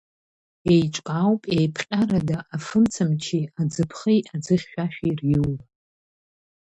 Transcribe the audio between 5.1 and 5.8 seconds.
риура.